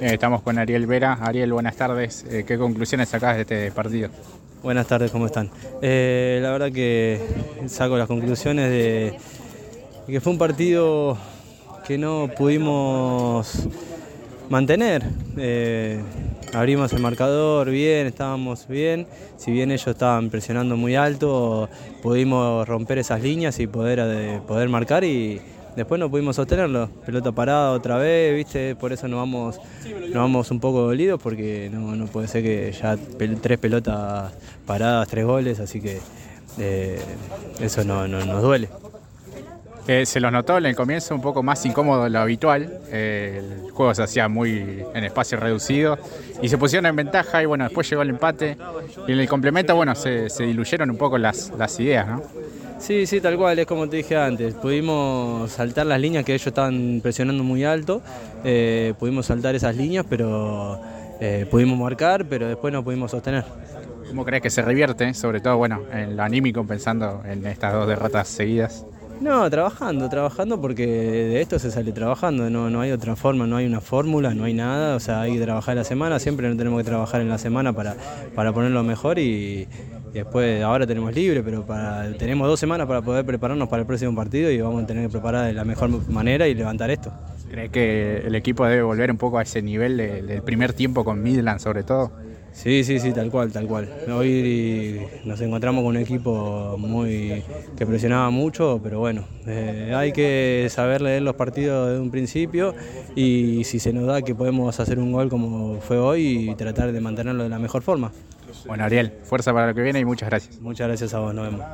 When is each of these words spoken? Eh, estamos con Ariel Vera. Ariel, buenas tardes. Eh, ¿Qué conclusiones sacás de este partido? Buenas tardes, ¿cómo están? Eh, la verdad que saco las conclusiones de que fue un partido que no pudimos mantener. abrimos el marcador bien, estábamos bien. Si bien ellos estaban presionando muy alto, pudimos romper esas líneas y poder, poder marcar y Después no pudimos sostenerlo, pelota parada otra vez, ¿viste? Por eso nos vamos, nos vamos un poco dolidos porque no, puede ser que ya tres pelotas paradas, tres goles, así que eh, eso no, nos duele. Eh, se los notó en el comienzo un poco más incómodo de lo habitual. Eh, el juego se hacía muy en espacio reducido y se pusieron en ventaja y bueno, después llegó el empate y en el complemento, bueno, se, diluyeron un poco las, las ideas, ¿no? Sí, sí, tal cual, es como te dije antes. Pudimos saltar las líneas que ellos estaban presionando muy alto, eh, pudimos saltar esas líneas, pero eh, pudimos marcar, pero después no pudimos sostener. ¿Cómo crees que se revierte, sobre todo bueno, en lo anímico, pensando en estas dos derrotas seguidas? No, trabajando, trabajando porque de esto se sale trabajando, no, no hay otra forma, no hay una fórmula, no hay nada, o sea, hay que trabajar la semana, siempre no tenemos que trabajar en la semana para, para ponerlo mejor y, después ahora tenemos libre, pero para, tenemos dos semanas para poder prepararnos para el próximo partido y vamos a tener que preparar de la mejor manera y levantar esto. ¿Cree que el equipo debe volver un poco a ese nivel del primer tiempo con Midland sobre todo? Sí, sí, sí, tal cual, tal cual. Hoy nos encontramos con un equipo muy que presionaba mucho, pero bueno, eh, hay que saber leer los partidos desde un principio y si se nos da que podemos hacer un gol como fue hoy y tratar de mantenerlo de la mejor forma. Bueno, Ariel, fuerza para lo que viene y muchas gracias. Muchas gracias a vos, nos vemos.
Eh, 0.00 0.14
estamos 0.14 0.42
con 0.42 0.58
Ariel 0.58 0.86
Vera. 0.86 1.18
Ariel, 1.20 1.52
buenas 1.52 1.76
tardes. 1.76 2.24
Eh, 2.30 2.44
¿Qué 2.46 2.56
conclusiones 2.56 3.08
sacás 3.08 3.36
de 3.36 3.42
este 3.42 3.72
partido? 3.72 4.10
Buenas 4.62 4.86
tardes, 4.86 5.10
¿cómo 5.10 5.26
están? 5.26 5.50
Eh, 5.82 6.38
la 6.40 6.50
verdad 6.52 6.70
que 6.70 7.20
saco 7.66 7.96
las 7.96 8.06
conclusiones 8.06 8.70
de 8.70 9.18
que 10.06 10.20
fue 10.20 10.32
un 10.32 10.38
partido 10.38 11.18
que 11.86 11.98
no 11.98 12.30
pudimos 12.36 13.68
mantener. 14.48 15.02
abrimos 16.54 16.92
el 16.92 17.00
marcador 17.00 17.70
bien, 17.70 18.06
estábamos 18.06 18.68
bien. 18.68 19.06
Si 19.36 19.50
bien 19.50 19.70
ellos 19.70 19.88
estaban 19.88 20.30
presionando 20.30 20.76
muy 20.76 20.94
alto, 20.94 21.68
pudimos 22.02 22.66
romper 22.66 22.98
esas 22.98 23.22
líneas 23.22 23.58
y 23.60 23.66
poder, 23.66 24.40
poder 24.42 24.68
marcar 24.68 25.04
y 25.04 25.40
Después 25.78 26.00
no 26.00 26.10
pudimos 26.10 26.34
sostenerlo, 26.34 26.88
pelota 27.06 27.30
parada 27.30 27.70
otra 27.70 27.98
vez, 27.98 28.34
¿viste? 28.34 28.74
Por 28.74 28.92
eso 28.92 29.06
nos 29.06 29.20
vamos, 29.20 29.60
nos 30.08 30.12
vamos 30.12 30.50
un 30.50 30.58
poco 30.58 30.80
dolidos 30.80 31.22
porque 31.22 31.70
no, 31.72 32.04
puede 32.06 32.26
ser 32.26 32.42
que 32.42 32.72
ya 32.72 32.96
tres 33.40 33.58
pelotas 33.60 34.32
paradas, 34.66 35.06
tres 35.06 35.24
goles, 35.24 35.60
así 35.60 35.80
que 35.80 36.00
eh, 36.58 37.00
eso 37.60 37.84
no, 37.84 38.08
nos 38.08 38.42
duele. 38.42 38.68
Eh, 39.86 40.04
se 40.04 40.18
los 40.18 40.32
notó 40.32 40.58
en 40.58 40.66
el 40.66 40.74
comienzo 40.74 41.14
un 41.14 41.22
poco 41.22 41.44
más 41.44 41.64
incómodo 41.64 42.02
de 42.02 42.10
lo 42.10 42.18
habitual. 42.18 42.80
Eh, 42.88 43.40
el 43.64 43.70
juego 43.70 43.94
se 43.94 44.02
hacía 44.02 44.26
muy 44.28 44.84
en 44.92 45.04
espacio 45.04 45.38
reducido 45.38 45.96
y 46.42 46.48
se 46.48 46.58
pusieron 46.58 46.86
en 46.86 46.96
ventaja 46.96 47.40
y 47.40 47.46
bueno, 47.46 47.62
después 47.62 47.88
llegó 47.88 48.02
el 48.02 48.10
empate 48.10 48.58
y 49.06 49.12
en 49.12 49.20
el 49.20 49.28
complemento, 49.28 49.76
bueno, 49.76 49.94
se, 49.94 50.26
diluyeron 50.40 50.90
un 50.90 50.96
poco 50.96 51.18
las, 51.18 51.52
las 51.56 51.78
ideas, 51.78 52.08
¿no? 52.08 52.22
Sí, 52.78 53.06
sí, 53.06 53.20
tal 53.20 53.36
cual, 53.36 53.58
es 53.58 53.66
como 53.66 53.88
te 53.88 53.98
dije 53.98 54.16
antes. 54.16 54.54
Pudimos 54.54 55.50
saltar 55.50 55.86
las 55.86 56.00
líneas 56.00 56.24
que 56.24 56.34
ellos 56.34 56.46
estaban 56.46 57.00
presionando 57.02 57.42
muy 57.42 57.64
alto, 57.64 58.00
eh, 58.44 58.94
pudimos 58.98 59.26
saltar 59.26 59.54
esas 59.54 59.76
líneas, 59.76 60.06
pero 60.08 60.80
eh, 61.20 61.46
pudimos 61.50 61.78
marcar, 61.78 62.24
pero 62.26 62.48
después 62.48 62.72
no 62.72 62.84
pudimos 62.84 63.10
sostener. 63.10 63.44
¿Cómo 64.08 64.24
crees 64.24 64.42
que 64.42 64.50
se 64.50 64.62
revierte, 64.62 65.12
sobre 65.12 65.40
todo 65.40 65.58
bueno, 65.58 65.82
en 65.92 66.16
lo 66.16 66.22
anímico, 66.22 66.64
pensando 66.64 67.22
en 67.28 67.44
estas 67.46 67.74
dos 67.74 67.86
derrotas 67.86 68.28
seguidas? 68.28 68.86
No, 69.20 69.50
trabajando, 69.50 70.08
trabajando 70.08 70.60
porque 70.60 70.86
de 70.86 71.40
esto 71.40 71.58
se 71.58 71.72
sale 71.72 71.90
trabajando, 71.90 72.48
no, 72.48 72.70
no 72.70 72.80
hay 72.80 72.92
otra 72.92 73.16
forma, 73.16 73.48
no 73.48 73.56
hay 73.56 73.66
una 73.66 73.80
fórmula, 73.80 74.32
no 74.32 74.44
hay 74.44 74.54
nada, 74.54 74.94
o 74.94 75.00
sea, 75.00 75.22
hay 75.22 75.34
que 75.34 75.40
trabajar 75.40 75.74
la 75.74 75.82
semana, 75.82 76.20
siempre 76.20 76.48
no 76.48 76.56
tenemos 76.56 76.78
que 76.78 76.84
trabajar 76.84 77.20
en 77.20 77.28
la 77.28 77.36
semana 77.36 77.72
para, 77.72 77.96
para 78.36 78.52
ponerlo 78.52 78.84
mejor 78.84 79.18
y, 79.18 79.66
después 80.12 80.62
ahora 80.62 80.86
tenemos 80.86 81.14
libre, 81.14 81.42
pero 81.42 81.64
para, 81.64 82.12
tenemos 82.12 82.48
dos 82.48 82.58
semanas 82.58 82.86
para 82.86 83.02
poder 83.02 83.24
prepararnos 83.24 83.68
para 83.68 83.80
el 83.80 83.86
próximo 83.86 84.14
partido 84.14 84.50
y 84.50 84.60
vamos 84.60 84.84
a 84.84 84.86
tener 84.86 85.04
que 85.04 85.10
preparar 85.10 85.46
de 85.46 85.52
la 85.52 85.64
mejor 85.64 86.08
manera 86.10 86.48
y 86.48 86.54
levantar 86.54 86.90
esto. 86.90 87.12
¿Cree 87.50 87.70
que 87.70 88.18
el 88.26 88.34
equipo 88.34 88.66
debe 88.66 88.82
volver 88.82 89.10
un 89.10 89.16
poco 89.16 89.38
a 89.38 89.42
ese 89.42 89.62
nivel 89.62 89.96
del 89.96 90.42
primer 90.42 90.72
tiempo 90.72 91.04
con 91.04 91.22
Midland 91.22 91.60
sobre 91.60 91.82
todo? 91.82 92.12
Sí, 92.52 92.82
sí, 92.82 92.98
sí, 92.98 93.12
tal 93.12 93.30
cual, 93.30 93.52
tal 93.52 93.68
cual. 93.68 93.88
Hoy 94.12 95.00
nos 95.24 95.40
encontramos 95.40 95.84
con 95.84 95.94
un 95.94 96.02
equipo 96.02 96.74
muy 96.76 97.44
que 97.76 97.86
presionaba 97.86 98.30
mucho, 98.30 98.80
pero 98.82 98.98
bueno, 98.98 99.24
eh, 99.46 99.92
hay 99.94 100.12
que 100.12 100.66
saber 100.68 101.00
leer 101.00 101.22
los 101.22 101.36
partidos 101.36 101.90
desde 101.90 102.02
un 102.02 102.10
principio 102.10 102.74
y 103.14 103.62
si 103.64 103.78
se 103.78 103.92
nos 103.92 104.06
da 104.06 104.22
que 104.22 104.34
podemos 104.34 104.80
hacer 104.80 104.98
un 104.98 105.12
gol 105.12 105.28
como 105.28 105.80
fue 105.80 105.98
hoy 105.98 106.50
y 106.50 106.54
tratar 106.56 106.90
de 106.90 107.00
mantenerlo 107.00 107.44
de 107.44 107.48
la 107.48 107.60
mejor 107.60 107.82
forma. 107.82 108.10
Bueno, 108.66 108.84
Ariel, 108.84 109.12
fuerza 109.24 109.52
para 109.52 109.68
lo 109.68 109.74
que 109.74 109.82
viene 109.82 110.00
y 110.00 110.04
muchas 110.04 110.28
gracias. 110.28 110.60
Muchas 110.60 110.88
gracias 110.88 111.14
a 111.14 111.18
vos, 111.20 111.34
nos 111.34 111.50
vemos. 111.50 111.66